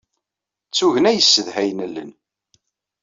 [0.69, 2.11] D tugna yessedhayen allen.